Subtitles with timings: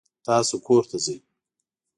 [0.25, 1.17] تاسې کور ته ځئ.